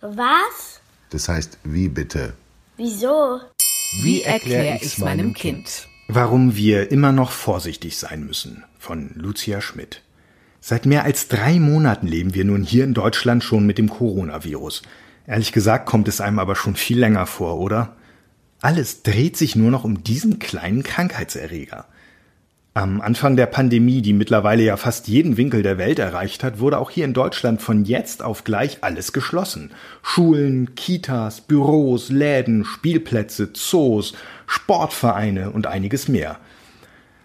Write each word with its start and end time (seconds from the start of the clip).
Was? 0.00 0.80
Das 1.10 1.28
heißt, 1.28 1.58
wie 1.64 1.88
bitte? 1.88 2.34
Wieso? 2.76 3.40
Wie 4.02 4.22
erkläre 4.22 4.78
ich's 4.80 4.98
meinem 4.98 5.34
Kind? 5.34 5.88
Warum 6.06 6.54
wir 6.54 6.92
immer 6.92 7.10
noch 7.10 7.32
vorsichtig 7.32 7.96
sein 7.98 8.24
müssen 8.24 8.62
von 8.78 9.10
Lucia 9.16 9.60
Schmidt. 9.60 10.02
Seit 10.60 10.86
mehr 10.86 11.02
als 11.02 11.26
drei 11.26 11.58
Monaten 11.58 12.06
leben 12.06 12.34
wir 12.34 12.44
nun 12.44 12.62
hier 12.62 12.84
in 12.84 12.94
Deutschland 12.94 13.42
schon 13.42 13.66
mit 13.66 13.76
dem 13.76 13.88
Coronavirus. 13.88 14.82
Ehrlich 15.26 15.50
gesagt 15.50 15.86
kommt 15.86 16.06
es 16.06 16.20
einem 16.20 16.38
aber 16.38 16.54
schon 16.54 16.76
viel 16.76 17.00
länger 17.00 17.26
vor, 17.26 17.58
oder? 17.58 17.96
Alles 18.60 19.02
dreht 19.02 19.36
sich 19.36 19.56
nur 19.56 19.72
noch 19.72 19.82
um 19.82 20.04
diesen 20.04 20.38
kleinen 20.38 20.84
Krankheitserreger. 20.84 21.86
Am 22.78 23.00
Anfang 23.00 23.34
der 23.34 23.46
Pandemie, 23.46 24.02
die 24.02 24.12
mittlerweile 24.12 24.62
ja 24.62 24.76
fast 24.76 25.08
jeden 25.08 25.36
Winkel 25.36 25.64
der 25.64 25.78
Welt 25.78 25.98
erreicht 25.98 26.44
hat, 26.44 26.60
wurde 26.60 26.78
auch 26.78 26.90
hier 26.90 27.06
in 27.06 27.12
Deutschland 27.12 27.60
von 27.60 27.84
jetzt 27.84 28.22
auf 28.22 28.44
gleich 28.44 28.84
alles 28.84 29.12
geschlossen. 29.12 29.72
Schulen, 30.00 30.76
Kitas, 30.76 31.40
Büros, 31.40 32.08
Läden, 32.08 32.64
Spielplätze, 32.64 33.52
Zoos, 33.52 34.12
Sportvereine 34.46 35.50
und 35.50 35.66
einiges 35.66 36.06
mehr. 36.06 36.38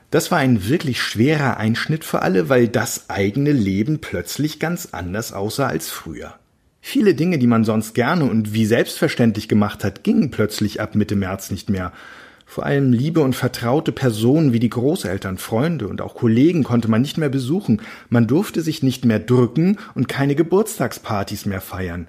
Das 0.09 0.31
war 0.31 0.39
ein 0.39 0.67
wirklich 0.67 0.99
schwerer 0.99 1.57
Einschnitt 1.57 2.03
für 2.03 2.23
alle, 2.23 2.49
weil 2.49 2.67
das 2.67 3.11
eigene 3.11 3.51
Leben 3.51 4.01
plötzlich 4.01 4.59
ganz 4.59 4.89
anders 4.91 5.33
aussah 5.33 5.67
als 5.67 5.91
früher. 5.91 6.33
Viele 6.81 7.13
Dinge, 7.13 7.37
die 7.37 7.45
man 7.45 7.63
sonst 7.63 7.93
gerne 7.93 8.25
und 8.25 8.55
wie 8.55 8.65
selbstverständlich 8.65 9.47
gemacht 9.47 9.83
hat, 9.83 10.03
gingen 10.03 10.31
plötzlich 10.31 10.81
ab 10.81 10.95
Mitte 10.95 11.15
März 11.15 11.51
nicht 11.51 11.69
mehr. 11.69 11.91
Vor 12.53 12.67
allem 12.67 12.93
liebe 12.93 13.21
und 13.21 13.35
vertraute 13.35 13.91
Personen 13.91 14.53
wie 14.53 14.59
die 14.59 14.69
Großeltern, 14.69 15.39
Freunde 15.39 15.87
und 15.87 16.01
auch 16.01 16.13
Kollegen 16.13 16.63
konnte 16.63 16.87
man 16.87 17.01
nicht 17.01 17.17
mehr 17.17 17.29
besuchen, 17.29 17.81
man 18.09 18.27
durfte 18.27 18.61
sich 18.61 18.83
nicht 18.83 19.05
mehr 19.05 19.17
drücken 19.17 19.79
und 19.95 20.07
keine 20.07 20.35
Geburtstagspartys 20.35 21.47
mehr 21.47 21.61
feiern. 21.61 22.05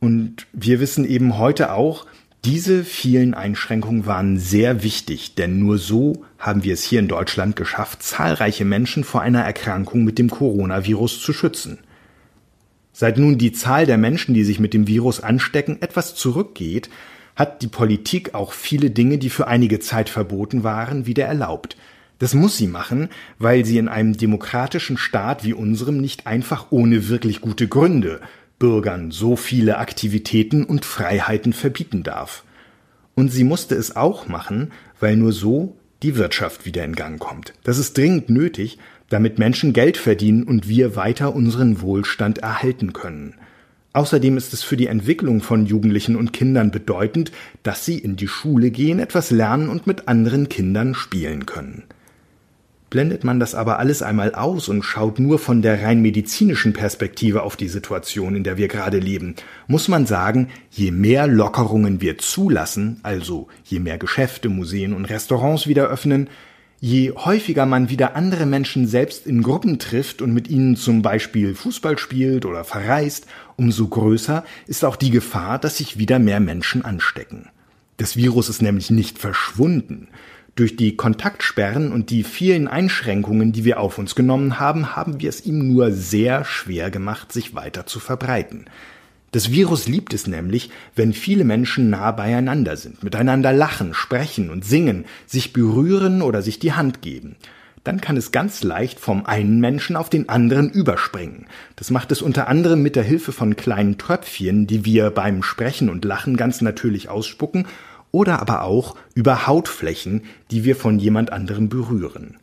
Und 0.00 0.46
wir 0.54 0.80
wissen 0.80 1.04
eben 1.06 1.36
heute 1.36 1.72
auch, 1.74 2.06
diese 2.42 2.84
vielen 2.84 3.34
Einschränkungen 3.34 4.06
waren 4.06 4.38
sehr 4.38 4.82
wichtig, 4.82 5.34
denn 5.34 5.58
nur 5.58 5.76
so 5.76 6.24
haben 6.38 6.64
wir 6.64 6.72
es 6.72 6.82
hier 6.82 7.00
in 7.00 7.08
Deutschland 7.08 7.54
geschafft, 7.54 8.02
zahlreiche 8.02 8.64
Menschen 8.64 9.04
vor 9.04 9.20
einer 9.20 9.42
Erkrankung 9.42 10.04
mit 10.04 10.18
dem 10.18 10.30
Coronavirus 10.30 11.20
zu 11.20 11.34
schützen. 11.34 11.80
Seit 12.94 13.18
nun 13.18 13.36
die 13.36 13.52
Zahl 13.52 13.84
der 13.84 13.98
Menschen, 13.98 14.32
die 14.32 14.44
sich 14.44 14.58
mit 14.58 14.72
dem 14.72 14.86
Virus 14.86 15.20
anstecken, 15.20 15.82
etwas 15.82 16.14
zurückgeht, 16.14 16.88
hat 17.36 17.62
die 17.62 17.68
Politik 17.68 18.34
auch 18.34 18.52
viele 18.52 18.90
Dinge, 18.90 19.18
die 19.18 19.30
für 19.30 19.46
einige 19.46 19.78
Zeit 19.78 20.08
verboten 20.08 20.64
waren, 20.64 21.06
wieder 21.06 21.26
erlaubt. 21.26 21.76
Das 22.18 22.32
muss 22.32 22.56
sie 22.56 22.66
machen, 22.66 23.10
weil 23.38 23.64
sie 23.64 23.76
in 23.76 23.88
einem 23.88 24.16
demokratischen 24.16 24.96
Staat 24.96 25.44
wie 25.44 25.52
unserem 25.52 25.98
nicht 26.00 26.26
einfach 26.26 26.68
ohne 26.70 27.08
wirklich 27.08 27.42
gute 27.42 27.68
Gründe 27.68 28.20
Bürgern 28.58 29.10
so 29.10 29.36
viele 29.36 29.76
Aktivitäten 29.76 30.64
und 30.64 30.86
Freiheiten 30.86 31.52
verbieten 31.52 32.02
darf. 32.02 32.42
Und 33.14 33.30
sie 33.30 33.44
musste 33.44 33.74
es 33.74 33.96
auch 33.96 34.28
machen, 34.28 34.72
weil 34.98 35.16
nur 35.16 35.32
so 35.32 35.76
die 36.02 36.16
Wirtschaft 36.16 36.64
wieder 36.64 36.84
in 36.84 36.94
Gang 36.94 37.20
kommt. 37.20 37.52
Das 37.64 37.76
ist 37.76 37.96
dringend 37.96 38.30
nötig, 38.30 38.78
damit 39.08 39.38
Menschen 39.38 39.72
Geld 39.72 39.96
verdienen 39.96 40.42
und 40.42 40.68
wir 40.68 40.96
weiter 40.96 41.34
unseren 41.34 41.80
Wohlstand 41.80 42.38
erhalten 42.38 42.92
können. 42.92 43.34
Außerdem 43.96 44.36
ist 44.36 44.52
es 44.52 44.62
für 44.62 44.76
die 44.76 44.88
Entwicklung 44.88 45.40
von 45.40 45.64
Jugendlichen 45.64 46.16
und 46.16 46.34
Kindern 46.34 46.70
bedeutend, 46.70 47.32
dass 47.62 47.86
sie 47.86 47.96
in 47.96 48.16
die 48.16 48.28
Schule 48.28 48.70
gehen, 48.70 48.98
etwas 48.98 49.30
lernen 49.30 49.70
und 49.70 49.86
mit 49.86 50.06
anderen 50.06 50.50
Kindern 50.50 50.94
spielen 50.94 51.46
können. 51.46 51.84
Blendet 52.90 53.24
man 53.24 53.40
das 53.40 53.54
aber 53.54 53.78
alles 53.78 54.02
einmal 54.02 54.34
aus 54.34 54.68
und 54.68 54.82
schaut 54.82 55.18
nur 55.18 55.38
von 55.38 55.62
der 55.62 55.82
rein 55.82 56.02
medizinischen 56.02 56.74
Perspektive 56.74 57.42
auf 57.42 57.56
die 57.56 57.68
Situation, 57.68 58.36
in 58.36 58.44
der 58.44 58.58
wir 58.58 58.68
gerade 58.68 58.98
leben, 58.98 59.34
muss 59.66 59.88
man 59.88 60.04
sagen, 60.04 60.48
je 60.70 60.90
mehr 60.90 61.26
Lockerungen 61.26 62.02
wir 62.02 62.18
zulassen, 62.18 63.00
also 63.02 63.48
je 63.64 63.78
mehr 63.78 63.96
Geschäfte, 63.96 64.50
Museen 64.50 64.92
und 64.92 65.06
Restaurants 65.06 65.68
wieder 65.68 65.88
öffnen, 65.88 66.28
Je 66.78 67.12
häufiger 67.12 67.64
man 67.64 67.88
wieder 67.88 68.16
andere 68.16 68.44
Menschen 68.44 68.86
selbst 68.86 69.26
in 69.26 69.42
Gruppen 69.42 69.78
trifft 69.78 70.20
und 70.20 70.34
mit 70.34 70.48
ihnen 70.48 70.76
zum 70.76 71.00
Beispiel 71.00 71.54
Fußball 71.54 71.98
spielt 71.98 72.44
oder 72.44 72.64
verreist, 72.64 73.26
umso 73.56 73.88
größer 73.88 74.44
ist 74.66 74.84
auch 74.84 74.96
die 74.96 75.10
Gefahr, 75.10 75.58
dass 75.58 75.78
sich 75.78 75.98
wieder 75.98 76.18
mehr 76.18 76.38
Menschen 76.38 76.84
anstecken. 76.84 77.48
Das 77.96 78.16
Virus 78.16 78.50
ist 78.50 78.60
nämlich 78.60 78.90
nicht 78.90 79.18
verschwunden. 79.18 80.08
Durch 80.54 80.76
die 80.76 80.96
Kontaktsperren 80.96 81.92
und 81.92 82.10
die 82.10 82.24
vielen 82.24 82.68
Einschränkungen, 82.68 83.52
die 83.52 83.64
wir 83.64 83.80
auf 83.80 83.96
uns 83.96 84.14
genommen 84.14 84.58
haben, 84.60 84.96
haben 84.96 85.20
wir 85.20 85.30
es 85.30 85.44
ihm 85.46 85.72
nur 85.72 85.92
sehr 85.92 86.44
schwer 86.44 86.90
gemacht, 86.90 87.32
sich 87.32 87.54
weiter 87.54 87.86
zu 87.86 88.00
verbreiten. 88.00 88.66
Das 89.32 89.50
Virus 89.50 89.88
liebt 89.88 90.14
es 90.14 90.26
nämlich, 90.26 90.70
wenn 90.94 91.12
viele 91.12 91.44
Menschen 91.44 91.90
nah 91.90 92.10
beieinander 92.12 92.76
sind, 92.76 93.02
miteinander 93.02 93.52
lachen, 93.52 93.92
sprechen 93.92 94.50
und 94.50 94.64
singen, 94.64 95.04
sich 95.26 95.52
berühren 95.52 96.22
oder 96.22 96.42
sich 96.42 96.58
die 96.58 96.72
Hand 96.72 97.02
geben. 97.02 97.36
Dann 97.84 98.00
kann 98.00 98.16
es 98.16 98.32
ganz 98.32 98.64
leicht 98.64 98.98
vom 98.98 99.26
einen 99.26 99.60
Menschen 99.60 99.94
auf 99.94 100.10
den 100.10 100.28
anderen 100.28 100.70
überspringen. 100.70 101.46
Das 101.76 101.90
macht 101.90 102.10
es 102.10 102.20
unter 102.20 102.48
anderem 102.48 102.82
mit 102.82 102.96
der 102.96 103.04
Hilfe 103.04 103.30
von 103.30 103.54
kleinen 103.54 103.96
Tröpfchen, 103.96 104.66
die 104.66 104.84
wir 104.84 105.10
beim 105.10 105.42
Sprechen 105.44 105.88
und 105.88 106.04
Lachen 106.04 106.36
ganz 106.36 106.62
natürlich 106.62 107.08
ausspucken, 107.08 107.66
oder 108.10 108.40
aber 108.40 108.62
auch 108.62 108.96
über 109.14 109.46
Hautflächen, 109.46 110.24
die 110.50 110.64
wir 110.64 110.74
von 110.74 110.98
jemand 110.98 111.32
anderem 111.32 111.68
berühren. 111.68 112.38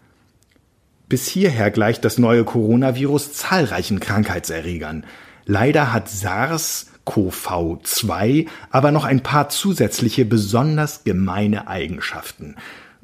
Bis 1.10 1.28
hierher 1.28 1.72
gleicht 1.72 2.06
das 2.06 2.18
neue 2.18 2.44
Coronavirus 2.44 3.34
zahlreichen 3.34 4.00
Krankheitserregern. 4.00 5.04
Leider 5.46 5.92
hat 5.92 6.08
SARS-CoV-2 6.08 8.48
aber 8.70 8.92
noch 8.92 9.06
ein 9.06 9.22
paar 9.22 9.50
zusätzliche 9.50 10.26
besonders 10.26 11.04
gemeine 11.04 11.68
Eigenschaften. 11.68 12.56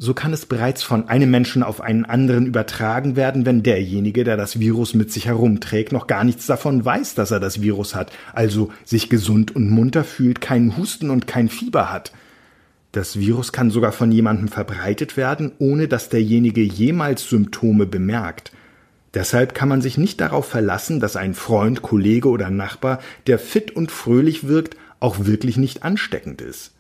So 0.01 0.13
kann 0.13 0.31
es 0.31 0.45
bereits 0.45 0.81
von 0.81 1.09
einem 1.09 1.29
Menschen 1.29 1.61
auf 1.61 1.81
einen 1.81 2.05
anderen 2.05 2.45
übertragen 2.45 3.17
werden, 3.17 3.45
wenn 3.45 3.63
derjenige, 3.63 4.23
der 4.23 4.37
das 4.37 4.61
Virus 4.61 4.93
mit 4.93 5.11
sich 5.11 5.25
herumträgt, 5.25 5.91
noch 5.91 6.07
gar 6.07 6.23
nichts 6.23 6.45
davon 6.45 6.85
weiß, 6.85 7.15
dass 7.15 7.31
er 7.31 7.41
das 7.41 7.61
Virus 7.61 7.95
hat, 7.95 8.13
also 8.31 8.71
sich 8.85 9.09
gesund 9.09 9.53
und 9.53 9.69
munter 9.69 10.05
fühlt, 10.05 10.39
keinen 10.39 10.77
Husten 10.77 11.09
und 11.09 11.27
kein 11.27 11.49
Fieber 11.49 11.91
hat. 11.91 12.13
Das 12.93 13.19
Virus 13.19 13.51
kann 13.51 13.71
sogar 13.71 13.91
von 13.91 14.11
jemandem 14.11 14.47
verbreitet 14.47 15.17
werden, 15.17 15.51
ohne 15.59 15.89
dass 15.89 16.07
derjenige 16.07 16.61
jemals 16.61 17.27
Symptome 17.27 17.85
bemerkt. 17.85 18.53
Deshalb 19.13 19.55
kann 19.55 19.69
man 19.69 19.81
sich 19.81 19.97
nicht 19.97 20.21
darauf 20.21 20.47
verlassen, 20.47 20.99
dass 20.99 21.15
ein 21.15 21.33
Freund, 21.33 21.81
Kollege 21.81 22.29
oder 22.29 22.49
Nachbar, 22.49 22.99
der 23.27 23.39
fit 23.39 23.71
und 23.71 23.91
fröhlich 23.91 24.47
wirkt, 24.47 24.77
auch 24.99 25.25
wirklich 25.25 25.57
nicht 25.57 25.83
ansteckend 25.83 26.41
ist. 26.41 26.73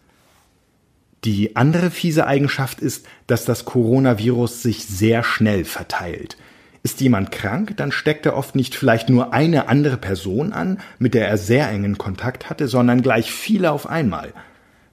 Die 1.25 1.55
andere 1.55 1.91
fiese 1.91 2.27
Eigenschaft 2.27 2.79
ist, 2.79 3.05
dass 3.27 3.45
das 3.45 3.65
Coronavirus 3.65 4.61
sich 4.61 4.85
sehr 4.85 5.23
schnell 5.23 5.65
verteilt. 5.65 6.37
Ist 6.81 7.01
jemand 7.01 7.31
krank, 7.31 7.75
dann 7.75 7.91
steckt 7.91 8.25
er 8.25 8.37
oft 8.37 8.55
nicht 8.55 8.73
vielleicht 8.73 9.09
nur 9.09 9.33
eine 9.33 9.67
andere 9.67 9.97
Person 9.97 10.53
an, 10.53 10.79
mit 10.97 11.13
der 11.13 11.27
er 11.27 11.37
sehr 11.37 11.69
engen 11.69 11.97
Kontakt 11.97 12.49
hatte, 12.49 12.69
sondern 12.69 13.01
gleich 13.01 13.33
viele 13.33 13.71
auf 13.71 13.87
einmal. 13.87 14.33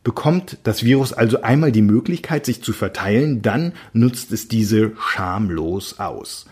Bekommt 0.03 0.59
das 0.65 0.85
Virus 0.85 1.13
also 1.13 1.43
einmal 1.43 1.71
die 1.71 1.83
Möglichkeit, 1.83 2.45
sich 2.45 2.63
zu 2.63 2.73
verteilen, 2.73 3.43
dann 3.43 3.73
nutzt 3.93 4.33
es 4.33 4.49
diese 4.49 4.93
schamlos 4.99 6.01
aus. 6.01 6.47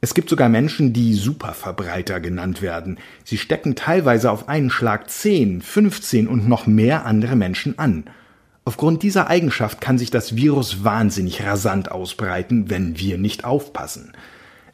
Es 0.00 0.14
gibt 0.14 0.30
sogar 0.30 0.48
Menschen, 0.48 0.92
die 0.92 1.14
Superverbreiter 1.14 2.20
genannt 2.20 2.62
werden. 2.62 2.98
Sie 3.24 3.36
stecken 3.36 3.74
teilweise 3.74 4.30
auf 4.30 4.48
einen 4.48 4.70
Schlag 4.70 5.10
10, 5.10 5.60
15 5.60 6.28
und 6.28 6.48
noch 6.48 6.68
mehr 6.68 7.04
andere 7.04 7.34
Menschen 7.34 7.78
an. 7.80 8.04
Aufgrund 8.64 9.02
dieser 9.02 9.28
Eigenschaft 9.28 9.80
kann 9.80 9.98
sich 9.98 10.10
das 10.10 10.36
Virus 10.36 10.84
wahnsinnig 10.84 11.42
rasant 11.42 11.90
ausbreiten, 11.90 12.70
wenn 12.70 12.98
wir 12.98 13.18
nicht 13.18 13.44
aufpassen. 13.44 14.12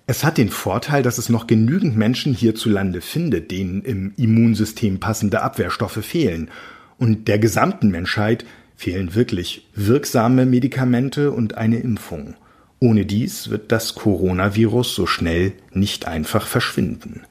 Es 0.06 0.24
hat 0.24 0.36
den 0.36 0.50
Vorteil, 0.50 1.02
dass 1.02 1.16
es 1.16 1.30
noch 1.30 1.46
genügend 1.46 1.96
Menschen 1.96 2.34
hierzulande 2.34 3.00
findet, 3.00 3.50
denen 3.50 3.80
im 3.82 4.12
Immunsystem 4.16 5.00
passende 5.00 5.40
Abwehrstoffe 5.40 6.04
fehlen. 6.04 6.50
Und 6.98 7.28
der 7.28 7.38
gesamten 7.38 7.88
Menschheit 7.88 8.44
fehlen 8.76 9.14
wirklich 9.14 9.68
wirksame 9.74 10.44
Medikamente 10.44 11.30
und 11.30 11.56
eine 11.56 11.78
Impfung. 11.78 12.34
Ohne 12.80 13.06
dies 13.06 13.50
wird 13.50 13.72
das 13.72 13.94
Coronavirus 13.94 14.94
so 14.94 15.06
schnell 15.06 15.52
nicht 15.72 16.06
einfach 16.06 16.46
verschwinden. 16.46 17.22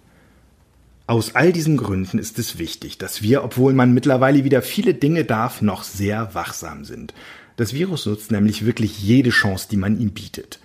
Aus 1.06 1.36
all 1.36 1.52
diesen 1.52 1.78
Gründen 1.78 2.18
ist 2.18 2.40
es 2.40 2.58
wichtig, 2.58 2.98
dass 2.98 3.22
wir, 3.22 3.44
obwohl 3.44 3.74
man 3.74 3.94
mittlerweile 3.94 4.46
wieder 4.46 4.62
viele 4.62 4.94
Dinge 4.94 5.26
darf, 5.26 5.62
noch 5.62 5.84
sehr 5.84 6.34
wachsam 6.34 6.86
sind. 6.86 7.14
Das 7.58 7.74
Virus 7.74 8.06
nutzt 8.06 8.32
nämlich 8.32 8.66
wirklich 8.66 9.00
jede 9.04 9.30
Chance, 9.30 9.68
die 9.70 9.78
man 9.78 10.00
ihm 10.00 10.12
bietet. 10.12 10.60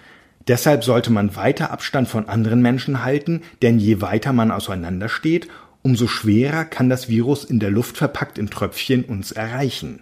Deshalb 0.47 0.85
sollte 0.85 1.11
man 1.11 1.37
weiter 1.37 1.71
Abstand 1.71 2.09
von 2.09 2.29
anderen 2.29 2.63
Menschen 2.63 3.05
halten, 3.05 3.43
denn 3.61 3.79
je 3.79 4.01
weiter 4.01 4.33
man 4.33 4.51
auseinandersteht, 4.51 5.49
umso 5.83 6.07
schwerer 6.07 6.65
kann 6.65 6.89
das 6.89 7.09
Virus 7.09 7.45
in 7.45 7.61
der 7.61 7.71
Luft 7.71 7.99
verpackt 7.99 8.39
in 8.39 8.49
Tröpfchen 8.49 9.05
uns 9.05 9.33
erreichen. 9.33 10.01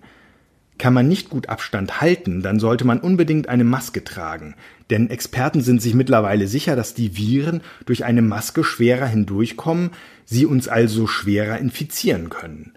Kann 0.78 0.92
man 0.92 1.08
nicht 1.08 1.30
gut 1.30 1.48
Abstand 1.48 2.00
halten, 2.00 2.42
dann 2.42 2.58
sollte 2.58 2.86
man 2.86 3.00
unbedingt 3.00 3.48
eine 3.48 3.64
Maske 3.64 4.04
tragen. 4.04 4.54
Denn 4.90 5.08
Experten 5.10 5.62
sind 5.62 5.80
sich 5.80 5.94
mittlerweile 5.94 6.46
sicher, 6.46 6.76
dass 6.76 6.94
die 6.94 7.16
Viren 7.16 7.62
durch 7.86 8.04
eine 8.04 8.22
Maske 8.22 8.62
schwerer 8.62 9.06
hindurchkommen, 9.06 9.90
sie 10.24 10.44
uns 10.44 10.68
also 10.68 11.06
schwerer 11.06 11.58
infizieren 11.58 12.28
können. 12.28 12.72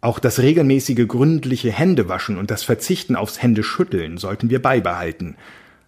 Auch 0.00 0.18
das 0.18 0.40
regelmäßige 0.40 1.06
gründliche 1.06 1.72
Händewaschen 1.72 2.36
und 2.36 2.50
das 2.50 2.62
Verzichten 2.62 3.16
aufs 3.16 3.42
Händeschütteln 3.42 4.18
sollten 4.18 4.50
wir 4.50 4.60
beibehalten. 4.60 5.36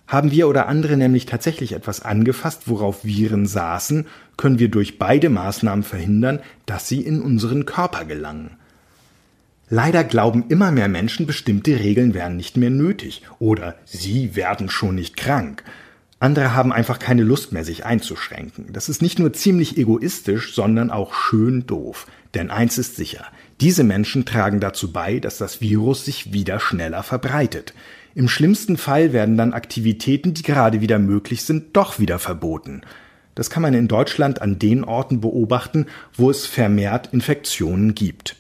Haben 0.06 0.30
wir 0.30 0.48
oder 0.48 0.68
andere 0.68 0.96
nämlich 0.96 1.26
tatsächlich 1.26 1.72
etwas 1.72 2.00
angefasst, 2.00 2.62
worauf 2.66 3.04
Viren 3.04 3.46
saßen, 3.46 4.06
können 4.38 4.58
wir 4.58 4.70
durch 4.70 4.98
beide 4.98 5.28
Maßnahmen 5.28 5.84
verhindern, 5.84 6.40
dass 6.66 6.88
sie 6.88 7.02
in 7.02 7.20
unseren 7.20 7.66
Körper 7.66 8.06
gelangen. 8.06 8.52
Leider 9.70 10.02
glauben 10.02 10.44
immer 10.48 10.70
mehr 10.70 10.88
Menschen, 10.88 11.26
bestimmte 11.26 11.78
Regeln 11.78 12.14
wären 12.14 12.36
nicht 12.36 12.56
mehr 12.56 12.70
nötig 12.70 13.22
oder 13.38 13.74
sie 13.84 14.34
werden 14.34 14.70
schon 14.70 14.94
nicht 14.94 15.16
krank. 15.16 15.62
Andere 16.20 16.54
haben 16.54 16.72
einfach 16.72 16.98
keine 16.98 17.22
Lust 17.22 17.52
mehr, 17.52 17.64
sich 17.64 17.84
einzuschränken. 17.84 18.72
Das 18.72 18.88
ist 18.88 19.02
nicht 19.02 19.18
nur 19.18 19.32
ziemlich 19.32 19.76
egoistisch, 19.76 20.54
sondern 20.54 20.90
auch 20.90 21.14
schön 21.14 21.66
doof. 21.66 22.06
Denn 22.34 22.50
eins 22.50 22.76
ist 22.78 22.96
sicher, 22.96 23.24
diese 23.60 23.84
Menschen 23.84 24.24
tragen 24.24 24.58
dazu 24.58 24.90
bei, 24.90 25.20
dass 25.20 25.38
das 25.38 25.60
Virus 25.60 26.04
sich 26.04 26.32
wieder 26.32 26.60
schneller 26.60 27.02
verbreitet. 27.02 27.74
Im 28.14 28.28
schlimmsten 28.28 28.76
Fall 28.76 29.12
werden 29.12 29.36
dann 29.36 29.52
Aktivitäten, 29.52 30.34
die 30.34 30.42
gerade 30.42 30.80
wieder 30.80 30.98
möglich 30.98 31.44
sind, 31.44 31.76
doch 31.76 32.00
wieder 32.00 32.18
verboten. 32.18 32.80
Das 33.34 33.50
kann 33.50 33.62
man 33.62 33.74
in 33.74 33.86
Deutschland 33.86 34.42
an 34.42 34.58
den 34.58 34.82
Orten 34.82 35.20
beobachten, 35.20 35.86
wo 36.14 36.30
es 36.30 36.46
vermehrt 36.46 37.10
Infektionen 37.12 37.94
gibt. 37.94 38.34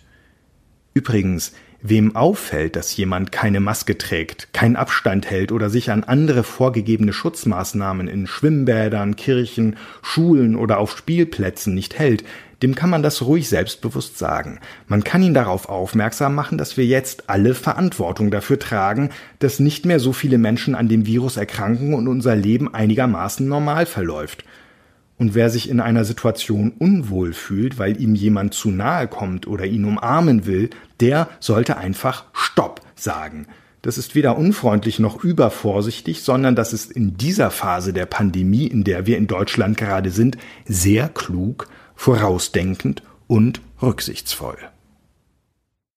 Übrigens, 0.98 1.52
wem 1.80 2.16
auffällt, 2.16 2.74
dass 2.74 2.96
jemand 2.96 3.30
keine 3.30 3.60
Maske 3.60 3.98
trägt, 3.98 4.52
keinen 4.52 4.74
Abstand 4.74 5.30
hält 5.30 5.52
oder 5.52 5.70
sich 5.70 5.92
an 5.92 6.02
andere 6.02 6.42
vorgegebene 6.42 7.12
Schutzmaßnahmen 7.12 8.08
in 8.08 8.26
Schwimmbädern, 8.26 9.14
Kirchen, 9.14 9.76
Schulen 10.02 10.56
oder 10.56 10.78
auf 10.78 10.98
Spielplätzen 10.98 11.72
nicht 11.72 12.00
hält, 12.00 12.24
dem 12.64 12.74
kann 12.74 12.90
man 12.90 13.04
das 13.04 13.22
ruhig 13.22 13.48
selbstbewusst 13.48 14.18
sagen. 14.18 14.58
Man 14.88 15.04
kann 15.04 15.22
ihn 15.22 15.34
darauf 15.34 15.68
aufmerksam 15.68 16.34
machen, 16.34 16.58
dass 16.58 16.76
wir 16.76 16.84
jetzt 16.84 17.30
alle 17.30 17.54
Verantwortung 17.54 18.32
dafür 18.32 18.58
tragen, 18.58 19.10
dass 19.38 19.60
nicht 19.60 19.86
mehr 19.86 20.00
so 20.00 20.12
viele 20.12 20.38
Menschen 20.38 20.74
an 20.74 20.88
dem 20.88 21.06
Virus 21.06 21.36
erkranken 21.36 21.94
und 21.94 22.08
unser 22.08 22.34
Leben 22.34 22.74
einigermaßen 22.74 23.46
normal 23.46 23.86
verläuft. 23.86 24.42
Und 25.18 25.34
wer 25.34 25.50
sich 25.50 25.68
in 25.68 25.80
einer 25.80 26.04
Situation 26.04 26.72
unwohl 26.78 27.32
fühlt, 27.32 27.78
weil 27.78 28.00
ihm 28.00 28.14
jemand 28.14 28.54
zu 28.54 28.70
nahe 28.70 29.08
kommt 29.08 29.48
oder 29.48 29.66
ihn 29.66 29.84
umarmen 29.84 30.46
will, 30.46 30.70
der 31.00 31.28
sollte 31.40 31.76
einfach 31.76 32.24
Stopp 32.32 32.80
sagen. 32.94 33.46
Das 33.82 33.98
ist 33.98 34.14
weder 34.14 34.36
unfreundlich 34.36 34.98
noch 34.98 35.22
übervorsichtig, 35.22 36.22
sondern 36.22 36.54
das 36.54 36.72
ist 36.72 36.90
in 36.92 37.16
dieser 37.16 37.50
Phase 37.50 37.92
der 37.92 38.06
Pandemie, 38.06 38.66
in 38.66 38.84
der 38.84 39.06
wir 39.06 39.16
in 39.16 39.26
Deutschland 39.26 39.76
gerade 39.76 40.10
sind, 40.10 40.36
sehr 40.66 41.08
klug, 41.08 41.68
vorausdenkend 41.94 43.02
und 43.26 43.60
rücksichtsvoll. 43.82 44.58